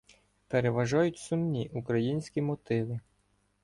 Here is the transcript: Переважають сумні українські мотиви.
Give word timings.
Переважають 0.47 1.17
сумні 1.17 1.71
українські 1.73 2.41
мотиви. 2.41 2.99